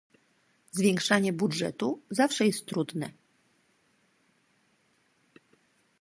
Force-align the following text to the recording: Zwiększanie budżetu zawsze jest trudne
Zwiększanie 0.71 1.33
budżetu 1.33 2.01
zawsze 2.09 2.45
jest 2.45 2.65
trudne 2.65 3.11